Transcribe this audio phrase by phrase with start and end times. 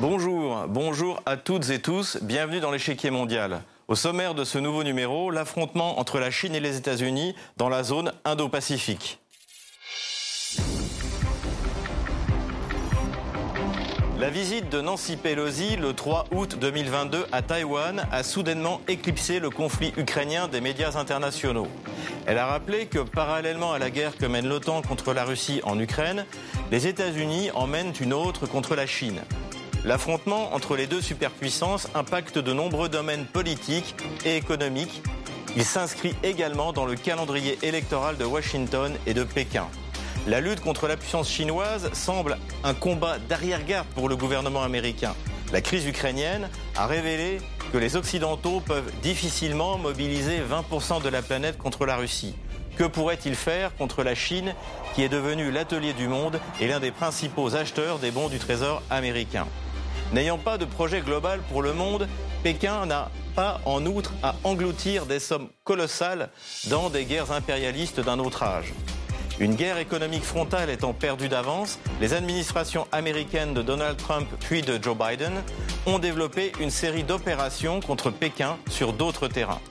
[0.00, 3.60] Bonjour, bonjour à toutes et tous, bienvenue dans l'échiquier mondial.
[3.86, 7.82] Au sommaire de ce nouveau numéro, l'affrontement entre la Chine et les États-Unis dans la
[7.82, 9.19] zone Indo-Pacifique.
[14.20, 19.48] La visite de Nancy Pelosi le 3 août 2022 à Taïwan a soudainement éclipsé le
[19.48, 21.68] conflit ukrainien des médias internationaux.
[22.26, 25.80] Elle a rappelé que parallèlement à la guerre que mène l'OTAN contre la Russie en
[25.80, 26.26] Ukraine,
[26.70, 29.22] les États-Unis en mènent une autre contre la Chine.
[29.86, 33.94] L'affrontement entre les deux superpuissances impacte de nombreux domaines politiques
[34.26, 35.02] et économiques.
[35.56, 39.66] Il s'inscrit également dans le calendrier électoral de Washington et de Pékin.
[40.26, 45.14] La lutte contre la puissance chinoise semble un combat d'arrière-garde pour le gouvernement américain.
[45.50, 47.40] La crise ukrainienne a révélé
[47.72, 52.34] que les Occidentaux peuvent difficilement mobiliser 20% de la planète contre la Russie.
[52.76, 54.54] Que pourrait-il faire contre la Chine,
[54.94, 58.82] qui est devenue l'atelier du monde et l'un des principaux acheteurs des bons du Trésor
[58.90, 59.46] américain?
[60.12, 62.06] N'ayant pas de projet global pour le monde,
[62.42, 66.28] Pékin n'a pas en outre à engloutir des sommes colossales
[66.66, 68.74] dans des guerres impérialistes d'un autre âge.
[69.40, 74.78] Une guerre économique frontale étant perdue d'avance, les administrations américaines de Donald Trump puis de
[74.80, 75.32] Joe Biden
[75.86, 79.62] ont développé une série d'opérations contre Pékin sur d'autres terrains.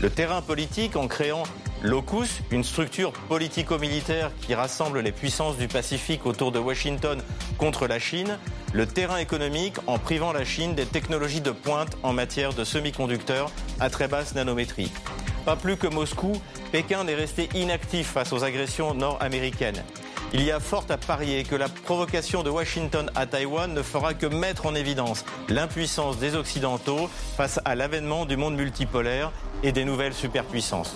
[0.00, 1.42] Le terrain politique en créant
[1.82, 7.22] l'OCUS, une structure politico-militaire qui rassemble les puissances du Pacifique autour de Washington
[7.58, 8.38] contre la Chine,
[8.72, 13.50] le terrain économique en privant la Chine des technologies de pointe en matière de semi-conducteurs
[13.80, 14.92] à très basse nanométrie.
[15.44, 16.32] Pas plus que Moscou,
[16.70, 19.82] Pékin n'est resté inactif face aux agressions nord-américaines.
[20.32, 24.14] Il y a fort à parier que la provocation de Washington à Taïwan ne fera
[24.14, 29.32] que mettre en évidence l'impuissance des Occidentaux face à l'avènement du monde multipolaire
[29.64, 30.94] et des nouvelles superpuissances.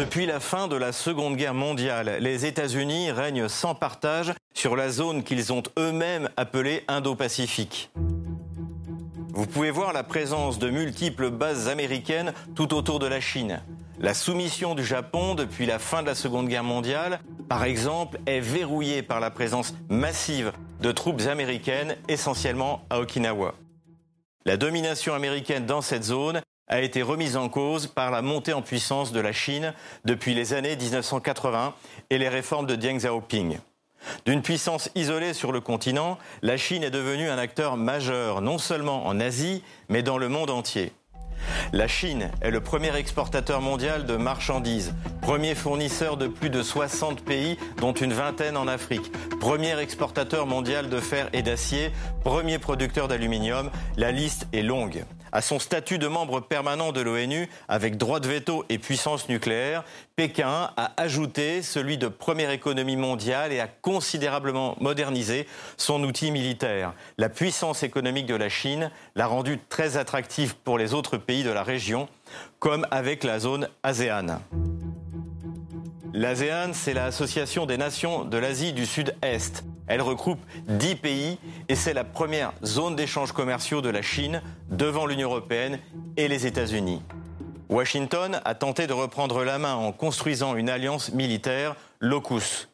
[0.00, 4.88] Depuis la fin de la Seconde Guerre mondiale, les États-Unis règnent sans partage sur la
[4.88, 7.90] zone qu'ils ont eux-mêmes appelée Indo-Pacifique.
[9.34, 13.60] Vous pouvez voir la présence de multiples bases américaines tout autour de la Chine.
[13.98, 18.40] La soumission du Japon depuis la fin de la Seconde Guerre mondiale, par exemple, est
[18.40, 23.54] verrouillée par la présence massive de troupes américaines, essentiellement à Okinawa.
[24.46, 28.62] La domination américaine dans cette zone a été remise en cause par la montée en
[28.62, 31.74] puissance de la Chine depuis les années 1980
[32.08, 33.58] et les réformes de Deng Xiaoping.
[34.24, 39.06] D'une puissance isolée sur le continent, la Chine est devenue un acteur majeur non seulement
[39.06, 40.92] en Asie, mais dans le monde entier.
[41.72, 47.24] La Chine est le premier exportateur mondial de marchandises, premier fournisseur de plus de 60
[47.24, 49.10] pays, dont une vingtaine en Afrique,
[49.40, 51.90] premier exportateur mondial de fer et d'acier,
[52.22, 55.04] premier producteur d'aluminium, la liste est longue.
[55.32, 59.84] À son statut de membre permanent de l'ONU, avec droit de veto et puissance nucléaire,
[60.16, 65.46] Pékin a ajouté celui de première économie mondiale et a considérablement modernisé
[65.76, 66.94] son outil militaire.
[67.16, 71.50] La puissance économique de la Chine l'a rendu très attractive pour les autres pays de
[71.50, 72.08] la région,
[72.58, 74.40] comme avec la zone ASEAN.
[76.12, 79.62] L'ASEAN, c'est l'Association des nations de l'Asie du Sud-Est.
[79.90, 81.36] Elle regroupe 10 pays
[81.68, 84.40] et c'est la première zone d'échanges commerciaux de la Chine
[84.70, 85.80] devant l'Union européenne
[86.16, 87.02] et les États-Unis.
[87.68, 92.69] Washington a tenté de reprendre la main en construisant une alliance militaire, l'OCUS.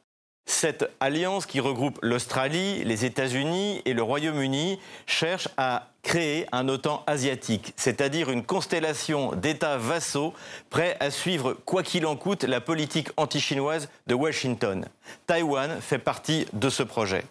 [0.48, 7.02] Cette alliance qui regroupe l'Australie, les États-Unis et le Royaume-Uni cherche à créer un OTAN
[7.08, 10.34] asiatique, c'est-à-dire une constellation d'États vassaux
[10.70, 14.86] prêts à suivre, quoi qu'il en coûte, la politique anti-chinoise de Washington.
[15.26, 17.24] Taïwan fait partie de ce projet.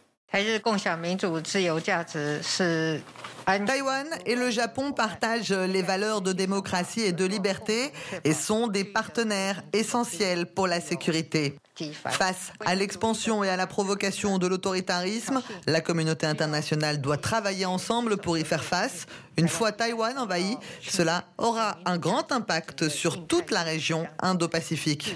[3.66, 7.94] Taïwan et le Japon partagent les valeurs de démocratie et de liberté
[8.26, 11.56] et sont des partenaires essentiels pour la sécurité.
[12.06, 18.18] Face à l'expansion et à la provocation de l'autoritarisme, la communauté internationale doit travailler ensemble
[18.18, 19.06] pour y faire face.
[19.38, 25.16] Une fois Taïwan envahi, cela aura un grand impact sur toute la région Indo-Pacifique.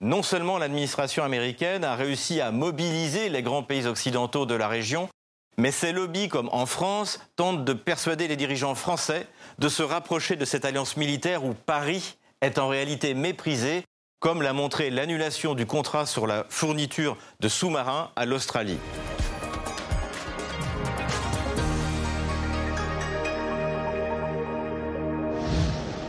[0.00, 5.08] Non seulement l'administration américaine a réussi à mobiliser les grands pays occidentaux de la région,
[5.56, 9.26] mais ces lobbies, comme en France, tentent de persuader les dirigeants français
[9.58, 13.82] de se rapprocher de cette alliance militaire où Paris est en réalité méprisé,
[14.20, 18.78] comme l'a montré l'annulation du contrat sur la fourniture de sous-marins à l'Australie.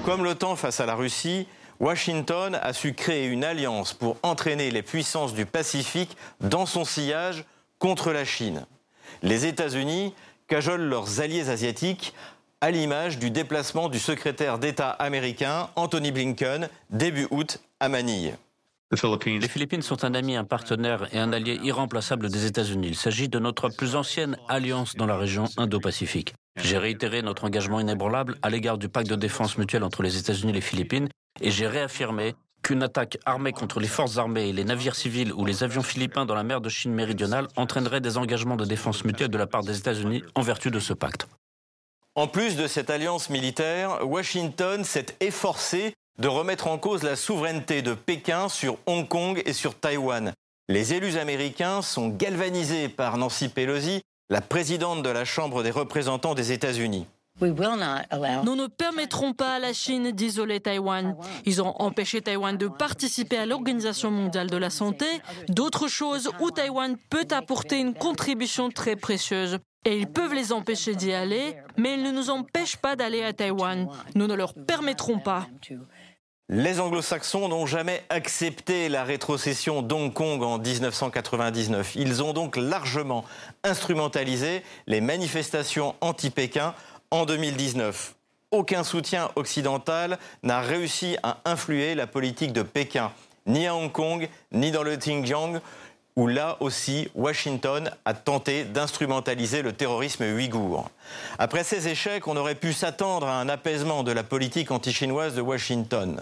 [0.06, 1.48] Comme l'OTAN face à la Russie,
[1.80, 7.46] Washington a su créer une alliance pour entraîner les puissances du Pacifique dans son sillage
[7.78, 8.66] contre la Chine.
[9.24, 10.14] Les États-Unis
[10.48, 12.14] cajolent leurs alliés asiatiques
[12.60, 18.36] à l'image du déplacement du secrétaire d'État américain Anthony Blinken début août à Manille.
[19.26, 22.88] Les Philippines sont un ami, un partenaire et un allié irremplaçable des États-Unis.
[22.88, 26.34] Il s'agit de notre plus ancienne alliance dans la région Indo-Pacifique.
[26.58, 30.50] J'ai réitéré notre engagement inébranlable à l'égard du pacte de défense mutuelle entre les États-Unis
[30.50, 31.08] et les Philippines
[31.42, 35.64] et j'ai réaffirmé qu'une attaque armée contre les forces armées les navires civils ou les
[35.64, 39.38] avions philippins dans la mer de Chine méridionale entraînerait des engagements de défense mutuelle de
[39.38, 41.28] la part des États-Unis en vertu de ce pacte.
[42.16, 47.82] En plus de cette alliance militaire, Washington s'est efforcé de remettre en cause la souveraineté
[47.82, 50.34] de Pékin sur Hong Kong et sur Taïwan.
[50.68, 56.36] Les élus américains sont galvanisés par Nancy Pelosi, la présidente de la Chambre des représentants
[56.36, 57.08] des États-Unis.
[57.42, 61.16] Nous ne permettrons pas à la Chine d'isoler Taïwan.
[61.46, 65.06] Ils ont empêché Taïwan de participer à l'Organisation mondiale de la santé,
[65.48, 69.60] d'autres choses où Taïwan peut apporter une contribution très précieuse.
[69.86, 73.32] Et ils peuvent les empêcher d'y aller, mais ils ne nous empêchent pas d'aller à
[73.32, 73.88] Taïwan.
[74.16, 75.48] Nous ne leur permettrons pas.
[76.52, 81.96] Les anglo-saxons n'ont jamais accepté la rétrocession d'Hong Kong en 1999.
[81.96, 83.24] Ils ont donc largement
[83.64, 86.74] instrumentalisé les manifestations anti-Pékin
[87.12, 88.16] en 2019.
[88.52, 93.12] Aucun soutien occidental n'a réussi à influer la politique de Pékin,
[93.46, 95.60] ni à Hong Kong, ni dans le Xinjiang,
[96.16, 100.90] où là aussi Washington a tenté d'instrumentaliser le terrorisme ouïghour.
[101.38, 105.42] Après ces échecs, on aurait pu s'attendre à un apaisement de la politique anti-chinoise de
[105.42, 106.20] Washington.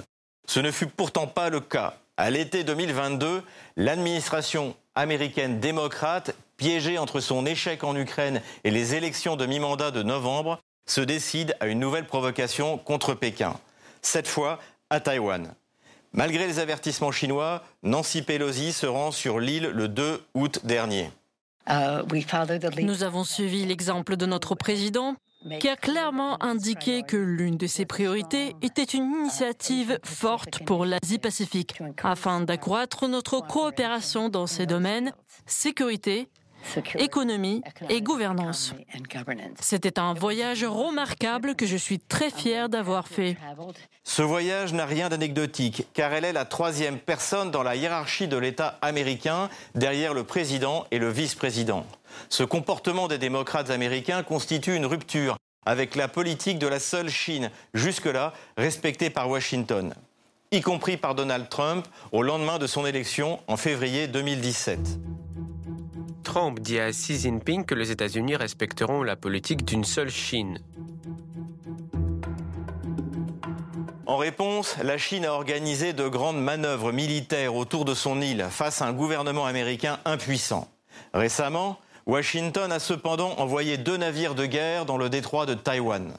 [0.47, 1.95] Ce ne fut pourtant pas le cas.
[2.17, 3.41] À l'été 2022,
[3.75, 10.03] l'administration américaine démocrate, piégée entre son échec en Ukraine et les élections de mi-mandat de
[10.03, 13.53] novembre, se décide à une nouvelle provocation contre Pékin,
[14.01, 15.53] cette fois à Taïwan.
[16.13, 21.11] Malgré les avertissements chinois, Nancy Pelosi se rend sur l'île le 2 août dernier.
[21.69, 22.01] Uh,
[22.81, 25.15] Nous avons suivi l'exemple de notre président
[25.59, 31.79] qui a clairement indiqué que l'une de ses priorités était une initiative forte pour l'Asie-Pacifique,
[32.03, 35.11] afin d'accroître notre coopération dans ces domaines,
[35.45, 36.29] sécurité,
[36.95, 38.73] économie et gouvernance.
[39.59, 43.37] C'était un voyage remarquable que je suis très fier d'avoir fait.
[44.03, 48.37] Ce voyage n'a rien d'anecdotique, car elle est la troisième personne dans la hiérarchie de
[48.37, 51.85] l'État américain, derrière le président et le vice-président.
[52.29, 57.51] Ce comportement des démocrates américains constitue une rupture avec la politique de la seule Chine,
[57.73, 59.93] jusque-là respectée par Washington,
[60.51, 64.79] y compris par Donald Trump au lendemain de son élection en février 2017.
[66.39, 70.59] Trump dit à Xi Jinping que les États-Unis respecteront la politique d'une seule Chine.
[74.05, 78.83] En réponse, la Chine a organisé de grandes manœuvres militaires autour de son île face
[78.83, 80.67] à un gouvernement américain impuissant.
[81.11, 86.13] Récemment, Washington a cependant envoyé deux navires de guerre dans le détroit de Taïwan.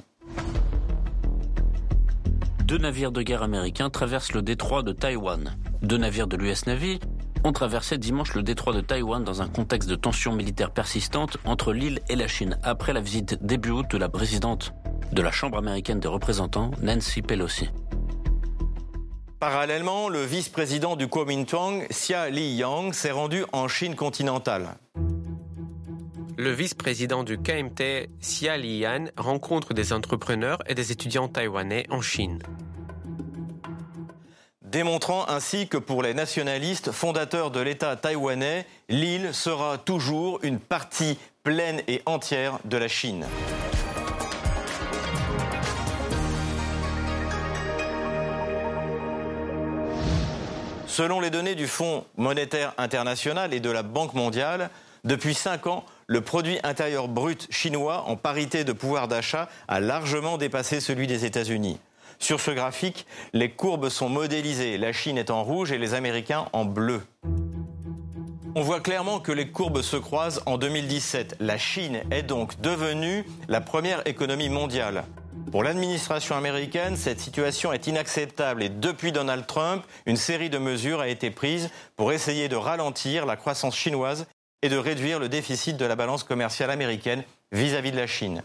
[2.65, 5.57] Deux navires de guerre américains traversent le détroit de Taïwan.
[5.83, 6.99] Deux navires de l'US Navy
[7.45, 11.73] ont traversé dimanche le détroit de Taïwan dans un contexte de tensions militaires persistantes entre
[11.73, 14.73] l'île et la Chine, après la visite début août de la présidente
[15.13, 17.71] de la Chambre américaine des représentants, Nancy Pelosi.
[19.41, 24.77] Parallèlement, le vice-président du Kuomintang, Xia Li-yang, s'est rendu en Chine continentale.
[26.37, 32.41] Le vice-président du KMT, Xia Liyan, rencontre des entrepreneurs et des étudiants taïwanais en Chine
[34.71, 41.19] démontrant ainsi que pour les nationalistes fondateurs de l'État taïwanais, l'île sera toujours une partie
[41.43, 43.27] pleine et entière de la Chine.
[50.87, 54.69] Selon les données du Fonds monétaire international et de la Banque mondiale,
[55.05, 60.39] depuis cinq ans, le produit intérieur brut chinois en parité de pouvoir d'achat a largement
[60.39, 61.79] dépassé celui des États-Unis.
[62.19, 64.77] Sur ce graphique, les courbes sont modélisées.
[64.79, 67.01] La Chine est en rouge et les Américains en bleu.
[68.55, 71.37] On voit clairement que les courbes se croisent en 2017.
[71.39, 75.05] La Chine est donc devenue la première économie mondiale.
[75.53, 81.01] Pour l'administration américaine, cette situation est inacceptable et depuis Donald Trump, une série de mesures
[81.01, 84.27] a été prise pour essayer de ralentir la croissance chinoise
[84.63, 87.23] et de réduire le déficit de la balance commerciale américaine
[87.53, 88.43] vis-à-vis -vis de la Chine.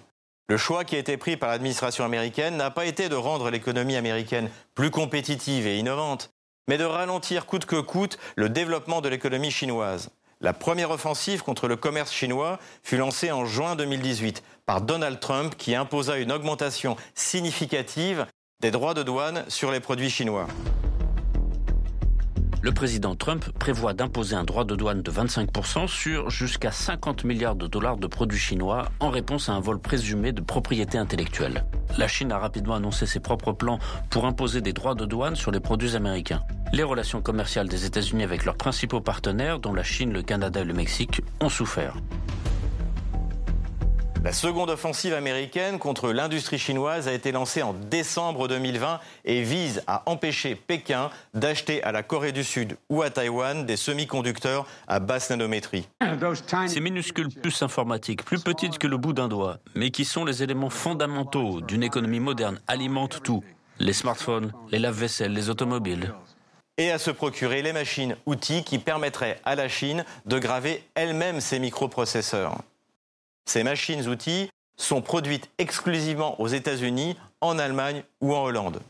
[0.50, 3.96] Le choix qui a été pris par l'administration américaine n'a pas été de rendre l'économie
[3.96, 6.32] américaine plus compétitive et innovante,
[6.68, 10.10] mais de ralentir coûte que coûte le développement de l'économie chinoise.
[10.42, 15.56] La première offensive contre le commerce chinois fut lancée en juin 2018 par Donald Trump
[15.58, 18.26] qui imposa une augmentation significative
[18.60, 20.48] des droits de douane sur les produits chinois.
[22.64, 27.58] Le président Trump prévoit d'imposer un droit de douane de 25% sur jusqu'à 50 milliards
[27.58, 31.66] de dollars de produits chinois en réponse à un vol présumé de propriété intellectuelle.
[31.98, 33.80] La Chine a rapidement annoncé ses propres plans
[34.10, 36.42] pour imposer des droits de douane sur les produits américains.
[36.72, 40.66] Les relations commerciales des États-Unis avec leurs principaux partenaires, dont la Chine, le Canada et
[40.66, 41.98] le Mexique, ont souffert.
[44.24, 49.84] La seconde offensive américaine contre l'industrie chinoise a été lancée en décembre 2020 et vise
[49.86, 55.02] à empêcher Pékin d'acheter à la Corée du Sud ou à Taïwan des semi-conducteurs à
[55.02, 55.90] basse nanométrie.
[56.68, 60.42] Ces minuscules puces informatiques, plus petites que le bout d'un doigt, mais qui sont les
[60.42, 63.44] éléments fondamentaux d'une économie moderne, alimentent tout.
[63.80, 66.14] Les smartphones, les lave-vaisselle, les automobiles
[66.78, 71.40] et à se procurer les machines outils qui permettraient à la Chine de graver elle-même
[71.40, 72.58] ses microprocesseurs.
[73.46, 78.82] Ces machines-outils sont produites exclusivement aux États-Unis, en Allemagne ou en Hollande.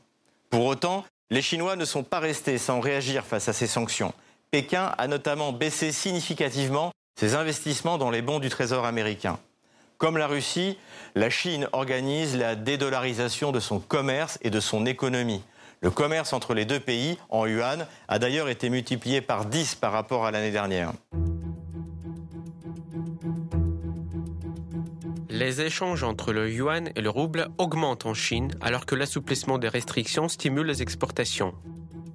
[0.50, 4.14] Pour autant, les Chinois ne sont pas restés sans réagir face à ces sanctions.
[4.52, 9.40] Pékin a notamment baissé significativement ses investissements dans les bons du Trésor américain.
[9.98, 10.78] Comme la Russie,
[11.16, 15.42] la Chine organise la dédollarisation de son commerce et de son économie.
[15.82, 19.92] Le commerce entre les deux pays, en yuan, a d'ailleurs été multiplié par 10 par
[19.92, 20.94] rapport à l'année dernière.
[25.36, 29.68] Les échanges entre le yuan et le rouble augmentent en Chine alors que l'assouplissement des
[29.68, 31.56] restrictions stimule les exportations.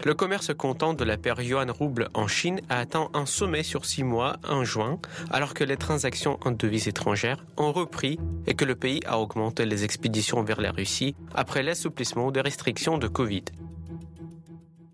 [0.04, 4.04] Le commerce comptant de la paire yuan-rouble en Chine a atteint un sommet sur six
[4.04, 5.00] mois en juin,
[5.32, 9.66] alors que les transactions en devises étrangères ont repris et que le pays a augmenté
[9.66, 13.46] les expéditions vers la Russie après l'assouplissement des restrictions de Covid.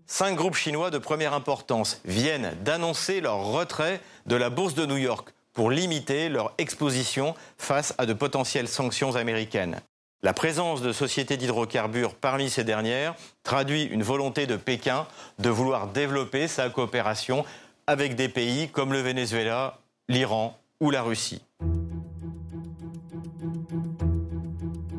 [0.07, 4.97] Cinq groupes chinois de première importance viennent d'annoncer leur retrait de la bourse de New
[4.97, 9.81] York pour limiter leur exposition face à de potentielles sanctions américaines.
[10.21, 15.07] La présence de sociétés d'hydrocarbures parmi ces dernières traduit une volonté de Pékin
[15.39, 17.45] de vouloir développer sa coopération
[17.87, 21.41] avec des pays comme le Venezuela, l'Iran ou la Russie.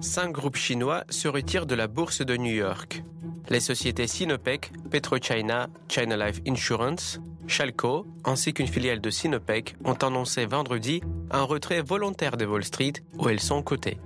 [0.01, 3.03] Cinq groupes chinois se retirent de la bourse de New York.
[3.49, 10.47] Les sociétés Sinopec, PetroChina, China Life Insurance, Chalco, ainsi qu'une filiale de Sinopec, ont annoncé
[10.47, 11.01] vendredi
[11.31, 13.99] un retrait volontaire de Wall Street où elles sont cotées.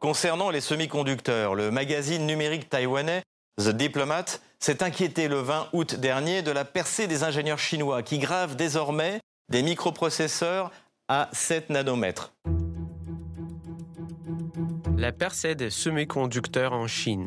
[0.00, 3.22] Concernant les semi-conducteurs, le magazine numérique taïwanais
[3.58, 8.18] The Diplomat s'est inquiété le 20 août dernier de la percée des ingénieurs chinois qui
[8.18, 10.70] gravent désormais des microprocesseurs
[11.08, 12.34] à 7 nanomètres.
[14.96, 17.26] La percée des semi-conducteurs en Chine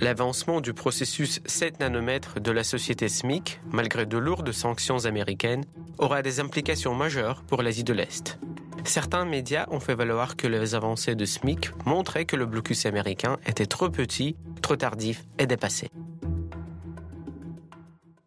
[0.00, 5.64] L'avancement du processus 7 nanomètres de la société SMIC, malgré de lourdes sanctions américaines,
[5.98, 8.38] aura des implications majeures pour l'Asie de l'Est.
[8.84, 13.38] Certains médias ont fait valoir que les avancées de SMIC montraient que le blocus américain
[13.46, 15.90] était trop petit, trop tardif et dépassé.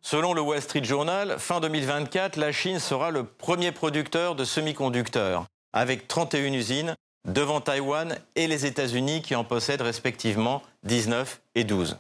[0.01, 5.45] Selon le Wall Street Journal, fin 2024, la Chine sera le premier producteur de semi-conducteurs,
[5.74, 6.95] avec 31 usines
[7.25, 11.98] devant Taïwan et les États-Unis qui en possèdent respectivement 19 et 12.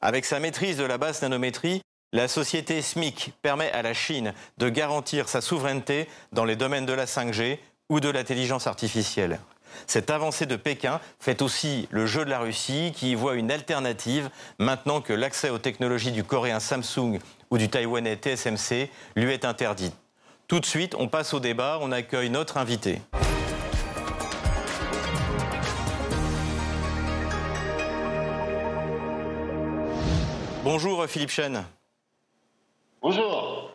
[0.00, 4.68] Avec sa maîtrise de la basse nanométrie, la société SMIC permet à la Chine de
[4.68, 9.38] garantir sa souveraineté dans les domaines de la 5G ou de l'intelligence artificielle.
[9.86, 13.50] Cette avancée de Pékin fait aussi le jeu de la Russie qui y voit une
[13.50, 17.18] alternative maintenant que l'accès aux technologies du coréen Samsung
[17.50, 19.92] ou du taïwanais TSMC lui est interdit.
[20.48, 23.00] Tout de suite, on passe au débat, on accueille notre invité.
[30.64, 31.64] Bonjour Philippe Chen.
[33.00, 33.72] Bonjour.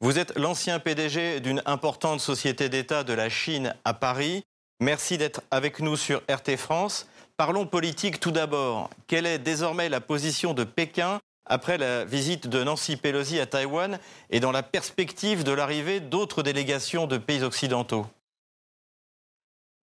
[0.00, 4.42] Vous êtes l'ancien PDG d'une importante société d'État de la Chine à Paris.
[4.80, 7.06] Merci d'être avec nous sur RT France.
[7.36, 8.88] Parlons politique tout d'abord.
[9.08, 13.98] Quelle est désormais la position de Pékin après la visite de Nancy Pelosi à Taïwan
[14.30, 18.06] et dans la perspective de l'arrivée d'autres délégations de pays occidentaux?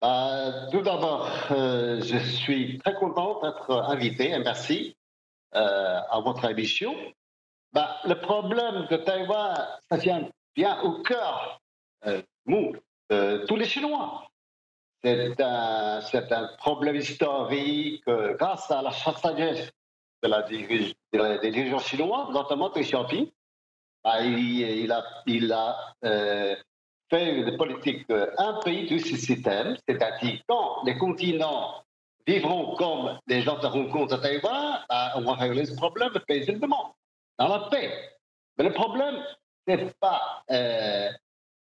[0.02, 4.96] Bah, Tout d'abord, euh, je suis très content d'être invité merci.
[5.56, 6.94] Euh, à votre émission,
[7.72, 11.60] bah, le problème de Taïwan, ça vient bien au cœur
[12.06, 14.30] euh, de tous les Chinois.
[15.02, 19.72] C'est un, un problème historique euh, grâce à la sagesse
[20.22, 20.42] de la,
[21.38, 23.28] des dirigeants chinois, notamment Deng Xiaoping.
[24.04, 26.54] Bah, il, a, il a euh,
[27.10, 28.06] fait une politique
[28.38, 31.82] un pays, deux systèmes, c'est-à-dire quand les continents
[32.30, 34.78] vivront comme des gens de rencontre à Taïwan,
[35.16, 36.94] on va régler ce problème paisiblement,
[37.38, 37.92] dans la paix.
[38.56, 39.16] Mais le problème,
[39.66, 41.08] ce n'est pas euh,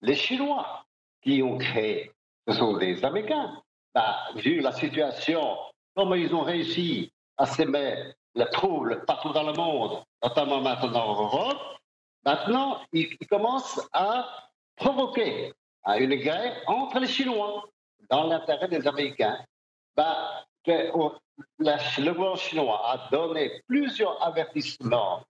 [0.00, 0.87] les Chinois
[1.23, 2.11] qui ont créé,
[2.49, 3.62] ce sont des Américains.
[3.94, 5.56] Bah, vu la situation,
[5.94, 11.23] comment ils ont réussi à s'aimer le trouble partout dans le monde, notamment maintenant en
[11.23, 11.62] Europe,
[12.25, 15.52] maintenant, il, commence à provoquer
[15.87, 17.64] une guerre entre les Chinois
[18.11, 19.38] dans l'intérêt des Américains.
[19.97, 25.25] Bah, le gouvernement chinois a donné plusieurs avertissements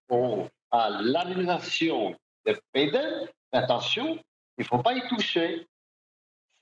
[0.71, 2.15] à l'administration
[2.47, 3.29] de Biden.
[3.53, 4.19] Attention,
[4.59, 5.67] il ne faut pas y toucher.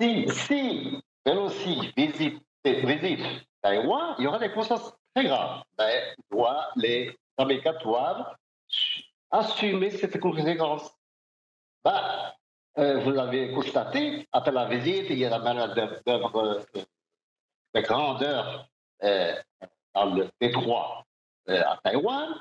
[0.01, 5.63] Si, si Pelosi visite, visite Taïwan, il y aura des conséquences très graves.
[5.79, 6.15] Ben,
[6.77, 8.35] les Américains doivent
[9.31, 10.91] assumer cette conséquence.
[11.85, 12.33] Ben,
[12.79, 16.65] euh, vous l'avez constaté, après la visite, il y a la manière d'œuvre
[17.75, 18.69] de grandeur
[19.03, 19.35] euh,
[19.95, 21.05] dans le détroit
[21.49, 22.41] euh, à Taïwan,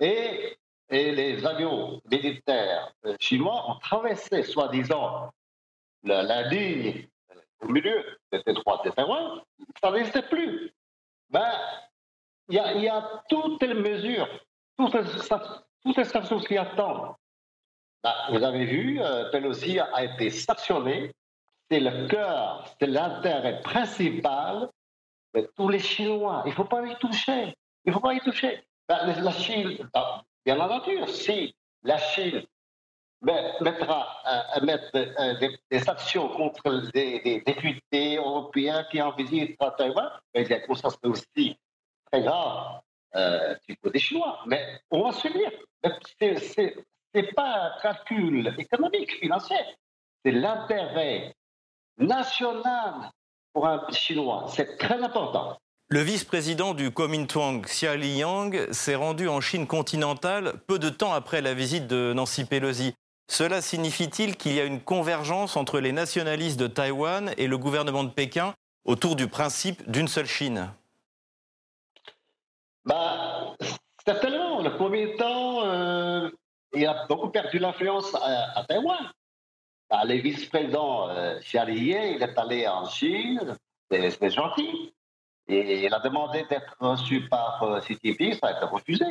[0.00, 0.56] et,
[0.90, 5.30] et, les avions militaires chinois ont traversé, soi-disant,
[6.04, 7.08] la, la, ligne
[7.60, 9.40] au milieu de détroit de Taïwan,
[9.80, 10.72] ça n'existait plus.
[11.30, 11.52] Ben,
[12.48, 14.28] il y, a toutes les mesures,
[14.76, 17.14] toutes les, les sanctions qui attendent.
[18.02, 21.12] Ben, vous avez vu, euh, Pelosi a été sanctionné.
[21.72, 24.68] C'est le cœur, c'est l'intérêt principal
[25.34, 26.42] de tous les Chinois.
[26.44, 27.56] Il ne faut pas y toucher.
[27.86, 28.62] Il ne faut pas y toucher.
[28.86, 32.42] Ben, la Chine, ben, bien entendu, si la Chine
[33.22, 40.10] mettra à mettre euh, des, actions contre des, députés européens qui en visite à Taïwan,
[40.34, 41.56] mais il y a conscience aussi
[42.10, 42.82] très grave
[43.14, 44.40] euh, du côté chinois.
[44.44, 45.50] Mais on va subir.
[45.82, 46.74] Ce
[47.14, 49.56] n'est pas un calcul économique, financier.
[50.22, 51.34] C'est l'intérêt
[51.98, 53.10] national
[53.52, 54.46] pour un Chinois.
[54.48, 55.58] C'est très important.
[55.88, 61.42] Le vice-président du Kuomintang, Xia Liyang, s'est rendu en Chine continentale peu de temps après
[61.42, 62.94] la visite de Nancy Pelosi.
[63.28, 68.04] Cela signifie-t-il qu'il y a une convergence entre les nationalistes de Taïwan et le gouvernement
[68.04, 70.70] de Pékin autour du principe d'une seule Chine?
[72.84, 73.54] Bah,
[74.06, 74.62] Certainement.
[74.62, 76.28] Le premier temps, euh,
[76.74, 79.10] il a beaucoup perdu l'influence à, Taïwan.
[79.92, 81.90] Bah, les vice-présidents euh, il
[82.22, 83.58] est allé en Chine,
[83.90, 84.94] c'est gentil.
[85.48, 89.04] Et il a demandé d'être reçu par euh, Jinping, ça a été refusé.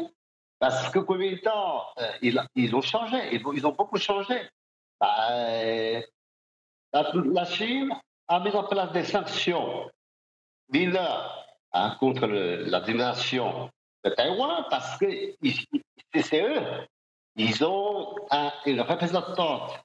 [0.57, 2.11] Parce que combien de temps euh,
[2.55, 4.41] ils, ont changé, ils, ont beaucoup changé.
[4.99, 6.01] Bah, euh,
[6.93, 7.93] la, Chine
[8.27, 9.87] a mis en place des sanctions
[10.69, 13.69] mineures hein, contre l'administration
[14.03, 15.05] de Taïwan parce que
[16.23, 16.87] c'est eux.
[17.35, 18.15] Ils ont
[18.65, 19.79] une représentante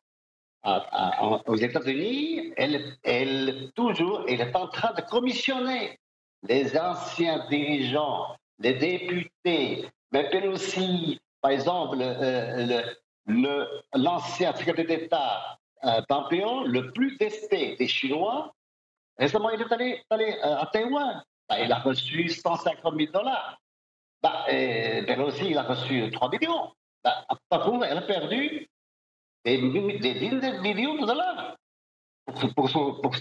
[0.65, 5.99] aux États-Unis, elle, elle, toujours, elle est en train de commissionner
[6.43, 12.83] les anciens dirigeants, les députés, mais aussi, par exemple, euh,
[13.95, 16.01] l'ancien secrétaire d'État euh,
[16.67, 18.53] le plus testé des Chinois,
[19.19, 20.05] récemment, il est allé,
[20.45, 21.23] euh, à Taïwan.
[21.49, 23.59] Bah, il a reçu 150 000 dollars.
[24.23, 26.73] Bah, Pelosi, il a reçu 3 millions.
[27.05, 28.69] Bah, par contre, elle a perdu
[29.55, 31.57] des, dizaines de millions de dollars
[32.27, 33.15] pour, pour, pour.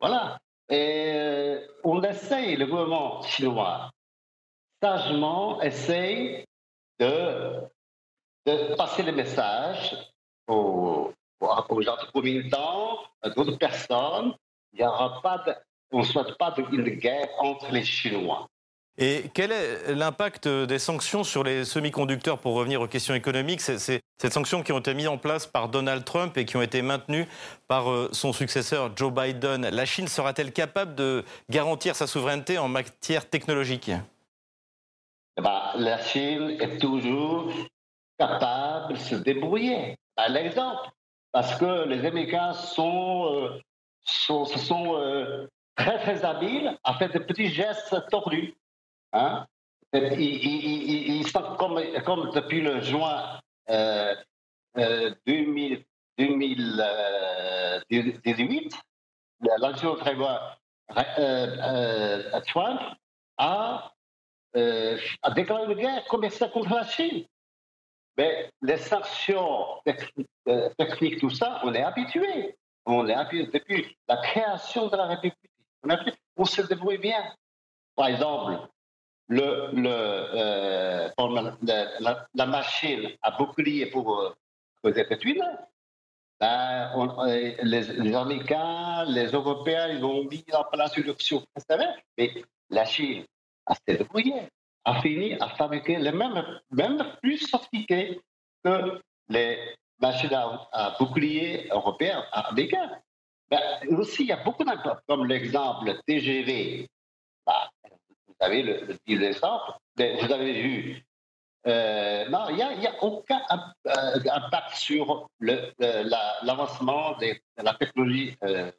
[0.00, 0.38] Voilà.
[0.68, 3.90] Et on essaye, le gouvernement chinois,
[4.82, 6.44] sagement essaye
[6.98, 7.60] de,
[8.46, 9.96] de passer le message
[10.48, 14.34] aux, aux gens communicants, à d'autres personnes.
[14.72, 15.44] Il y aura pas
[15.92, 18.48] on ne souhaite pas une guerre entre les Chinois.
[18.98, 23.78] Et quel est l'impact des sanctions sur les semi-conducteurs pour revenir aux questions économiques C'est
[23.78, 26.80] ces sanctions qui ont été mises en place par Donald Trump et qui ont été
[26.80, 27.28] maintenues
[27.68, 29.68] par euh, son successeur Joe Biden.
[29.68, 33.90] La Chine sera-t-elle capable de garantir sa souveraineté en matière technologique?
[35.38, 37.52] Eh ben, la Chine est toujours
[38.18, 39.96] capable de se débrouiller.
[40.14, 40.88] Par l'exemple,
[41.32, 43.60] parce que les Américains sont, euh,
[44.30, 48.54] euh, très très habiles à faire des petits gestes tordus.
[49.12, 49.46] Hein?
[49.92, 53.40] Ils, ils, ils, sont comme, comme depuis le juin
[53.70, 54.16] euh,
[55.26, 55.84] 2000,
[56.18, 58.74] 2018,
[59.40, 59.96] l'administration
[62.44, 62.80] Trump
[63.38, 63.92] a
[64.56, 67.26] euh, a déclaré une guerre commerciale contre la Chine.
[68.16, 69.82] Mais les sanctions
[70.48, 72.56] euh, techniques, tout ça, on est habitué.
[72.86, 75.36] On est habitué depuis la création de la République.
[76.36, 77.22] On, se débrouille bien.
[77.94, 78.66] Par exemple,
[79.28, 81.08] le, le, euh,
[82.34, 84.34] la, machine à bouclier pour,
[84.84, 85.40] les États-Unis,
[86.38, 91.44] ben, les, les, Américains, les Européens, ils ont mis en place une option
[92.18, 93.24] mais la Chine,
[93.66, 94.48] à se débrouiller,
[94.84, 98.20] a fini à fabriquer les mêmes, même plus sophistiqués
[98.64, 99.58] que les
[99.98, 103.00] machines à, bouclier européens, américains.
[103.50, 103.60] Ben,
[103.96, 106.88] aussi, il y a beaucoup d'impôts, comme l'exemple TGV.
[107.46, 107.54] Ben,
[108.40, 109.72] avez le, le exemple.
[109.96, 111.06] Vous avez vu.
[111.66, 113.42] Euh, non, il n'y a, a, aucun
[113.86, 118.70] euh, impact sur l'avancement de la technologie euh,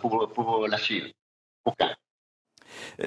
[0.00, 1.10] pour, pour, la Chine.
[1.64, 1.94] Aucun.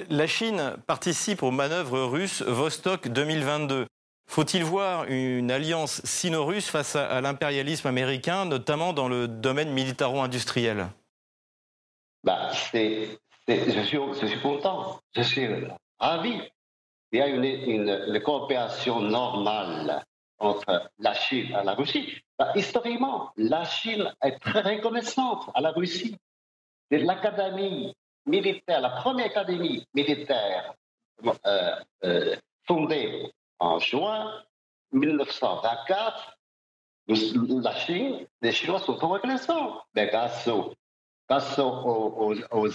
[0.10, 3.88] La Chine participe aux manœuvres russes Vostok 2022.
[4.28, 10.88] Faut-il voir une alliance sino-russe face à, l'impérialisme américain, notamment dans le domaine militaro-industriel?
[12.24, 15.48] Bah, je, suis, je suis content, je suis
[16.00, 16.42] ravi.
[17.12, 20.04] Il y a une, coopération normale
[20.38, 22.22] entre la Chine et la Russie.
[22.38, 26.18] Bah, historiquement, la Chine est très reconnaissante à la Russie.
[26.92, 30.74] C'est l'académie militaire, la première académie militaire
[31.46, 32.36] euh, euh,
[32.68, 34.44] fondée en juin
[34.92, 36.38] 1924,
[37.08, 39.82] la Chine, les Chinois sont reconnaissants.
[39.94, 40.74] Mais grâce, aux,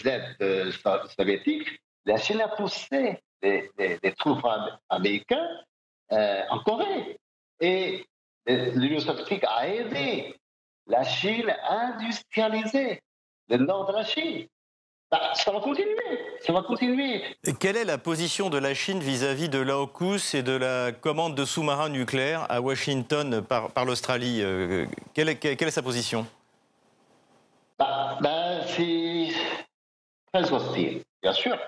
[0.04, 0.70] aides euh,
[1.18, 4.46] soviétiques, la Chine a poussé des, troupes
[4.88, 5.64] américaines
[6.12, 7.18] euh, en Corée.
[7.60, 8.06] Et
[8.46, 10.34] l'Union soviétique a aidé
[10.86, 13.00] la Chine à industrialiser
[13.48, 14.46] le nord de la Chine.
[15.10, 15.96] Bah, ça va continuer,
[16.40, 17.24] ça va continuer.
[17.58, 21.44] quelle est la position de la Chine vis-à-vis de l'AUKUS et de la commande de
[21.44, 26.28] sous-marins nucléaires à Washington par, par l'Australie euh, quelle, quelle, est sa position?
[27.76, 29.30] Bah, bah, C'est
[30.32, 31.58] très hostile, bien sûr.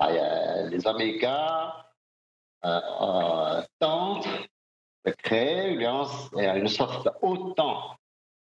[0.00, 1.72] Les Américains
[2.64, 4.28] euh, euh, tentent
[5.04, 7.08] de créer une, sorte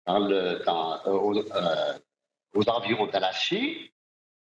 [0.06, 1.34] le, dans, aux,
[2.54, 3.88] aux environs de la Chine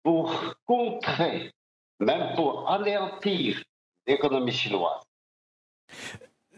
[0.03, 0.33] pour
[0.65, 1.53] contrer,
[2.01, 3.63] même pour anéantir
[4.07, 5.03] l'économie chinoise.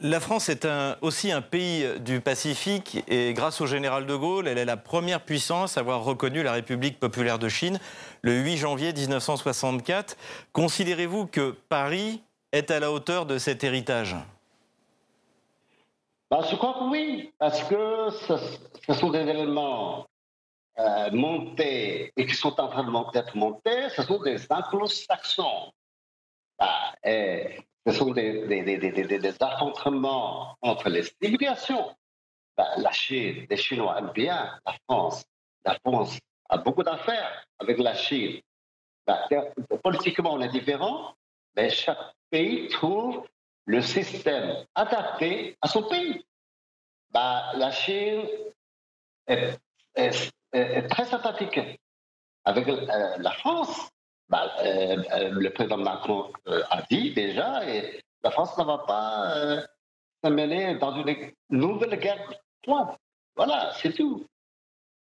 [0.00, 0.64] La France est
[1.00, 5.20] aussi un pays du Pacifique et grâce au général de Gaulle, elle est la première
[5.20, 7.80] puissance à avoir reconnu la République populaire de Chine
[8.22, 10.16] le 8 janvier 1964.
[10.52, 14.14] Considérez-vous que Paris est à la hauteur de cet héritage?
[16.30, 18.11] Bah, Je crois que oui, parce que
[18.87, 20.06] ce sont des éléments
[20.78, 25.72] euh, montés et qui sont en train d'être montés, ce sont des anglo-saxons.
[26.61, 26.92] Ah,
[27.90, 31.94] ce sont des, affrontements entre les civilisations.
[32.57, 35.24] Bah, la Chine, les Chinois aiment bien la France.
[35.64, 38.40] La France a beaucoup d'affaires avec la Chine.
[39.07, 39.27] Bah,
[39.83, 41.14] politiquement, on est différent,
[41.57, 41.98] mais chaque
[42.31, 43.27] pays trouve
[43.64, 46.24] le système adapté à son pays.
[47.11, 48.27] Bah, la Chine
[49.27, 51.61] est très sympathique
[52.44, 53.90] avec euh, la France.
[54.28, 59.64] Bah, euh, euh, le président Macron a dit déjà, et la France ne va pas
[60.22, 62.30] se mêler dans une nouvelle guerre
[62.62, 62.88] froide.
[63.36, 64.26] Voilà, c'est tout.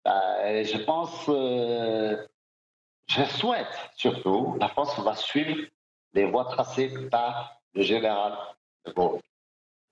[0.04, 1.26] Bah, je pense,
[3.08, 5.66] je souhaite surtout, la France va suivre
[6.12, 8.36] les voies tracées par le général
[8.84, 9.20] de Gaulle.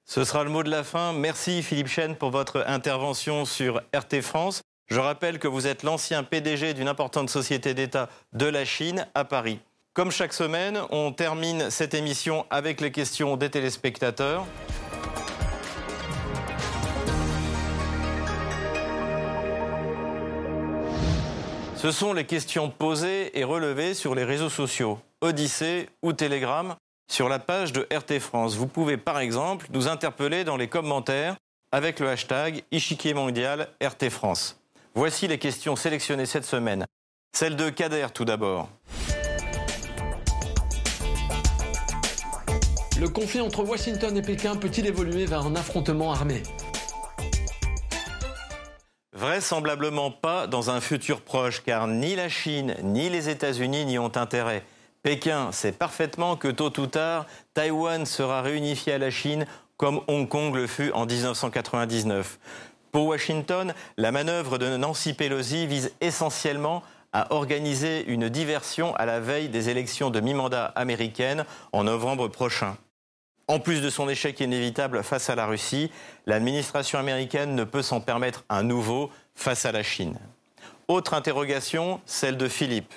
[0.07, 1.13] Ce sera le mot de la fin.
[1.13, 4.63] Merci Philippe Chen pour votre intervention sur RT France.
[4.87, 9.25] Je rappelle que vous êtes l'ancien PDG d'une importante société d'État de la Chine à
[9.25, 9.61] Paris.
[9.95, 14.45] Comme chaque semaine, on termine cette émission avec les questions des téléspectateurs.
[21.77, 26.75] Ce sont les questions posées et relevées sur les réseaux sociaux, Odyssée ou Telegram,
[27.11, 28.57] sur la page de RT France.
[28.57, 31.37] Vous pouvez par exemple nous interpeller dans les commentaires
[31.73, 34.64] avec le hashtag Ichiquier Mondial RT France.
[34.97, 36.87] Voici les questions sélectionnées cette semaine.
[37.37, 38.69] Celle de Kader tout d'abord.
[43.01, 46.45] Le conflit entre Washington et Pékin peut-il évoluer vers un affrontement armé?
[49.13, 54.17] Vraisemblablement pas dans un futur proche, car ni la Chine ni les États-Unis n'y ont
[54.17, 54.63] intérêt.
[55.03, 59.45] Pékin sait parfaitement que tôt ou tard, Taïwan sera réunifié à la Chine
[59.77, 62.39] comme Hong Kong le fut en 1999.
[62.95, 69.19] Pour Washington, la manœuvre de Nancy Pelosi vise essentiellement à organiser une diversion à la
[69.19, 72.77] veille des élections de mi-mandat américaines en novembre prochain.
[73.49, 75.91] En plus de son échec inévitable face à la Russie,
[76.27, 80.17] l'administration américaine ne peut s'en permettre un nouveau face à la Chine.
[80.87, 82.95] Autre interrogation, celle de Philippe.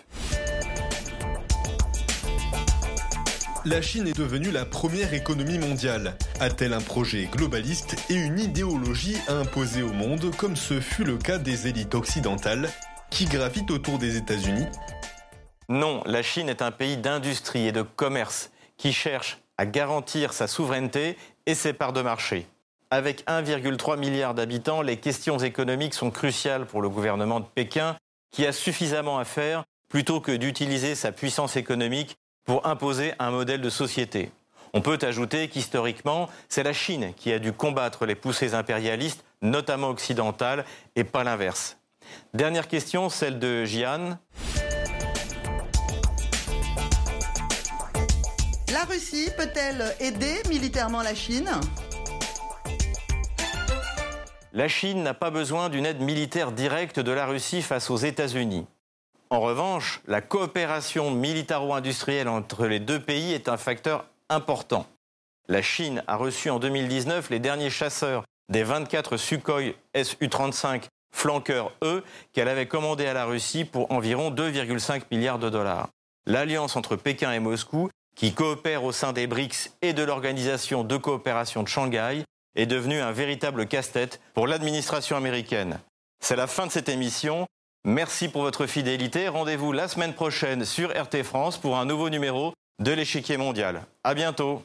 [3.69, 6.17] La Chine est devenue la première économie mondiale.
[6.39, 11.17] A-t-elle un projet globaliste et une idéologie à imposer au monde comme ce fut le
[11.17, 12.69] cas des élites occidentales
[13.09, 14.67] qui gravitent autour des États-Unis?
[15.67, 20.47] Non, la Chine est un pays d'industrie et de commerce qui cherche à garantir sa
[20.47, 22.47] souveraineté et ses parts de marché.
[22.89, 27.97] Avec 1,3 milliard d'habitants, les questions économiques sont cruciales pour le gouvernement de Pékin
[28.31, 32.17] qui a suffisamment à faire plutôt que d'utiliser sa puissance économique
[32.47, 34.31] pour imposer un modèle de société.
[34.73, 39.89] On peut ajouter qu'historiquement, c'est la Chine qui a dû combattre les poussées impérialistes, notamment
[39.89, 41.77] occidentales, et pas l'inverse.
[42.33, 44.17] Dernière question, celle de Jian.
[48.71, 51.49] La Russie peut-elle aider militairement la Chine?
[54.53, 58.65] La Chine n'a pas besoin d'une aide militaire directe de la Russie face aux États-Unis.
[59.29, 64.85] En revanche, la coopération militaro-industrielle entre les deux pays est un facteur important.
[65.49, 72.03] La Chine a reçu en 2019 les derniers chasseurs des 24 Sukhoi Su-35 flanqueurs E
[72.31, 75.89] qu'elle avait commandés à la Russie pour environ 2,5 milliards de dollars.
[76.25, 80.97] L'alliance entre Pékin et Moscou, qui coopère au sein des BRICS et de l'Organisation de
[80.97, 82.23] coopération de Shanghai,
[82.55, 85.79] est devenue un véritable casse-tête pour l'administration américaine.
[86.19, 87.45] C'est la fin de cette émission.
[87.85, 89.27] Merci pour votre fidélité.
[89.27, 93.83] Rendez-vous la semaine prochaine sur RT France pour un nouveau numéro de l'échiquier mondial.
[94.03, 94.63] À bientôt.